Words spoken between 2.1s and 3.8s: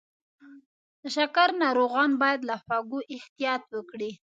باید له خوږو احتیاط